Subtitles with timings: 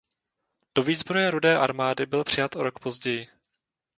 [0.75, 3.29] Do výzbroje Rudé armády byl přijat o rok později.